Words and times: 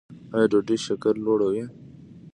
ایا 0.35 0.47
ډوډۍ 0.51 0.77
شکر 0.85 1.13
لوړوي؟ 1.25 1.63